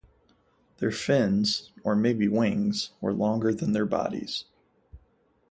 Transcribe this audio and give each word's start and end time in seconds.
Their 0.77 0.89
fins-or 0.89 1.95
maybe 1.95 2.27
wings-were 2.27 3.13
longer 3.13 3.53
than 3.53 3.73
their 3.73 3.85
bodies. 3.85 4.45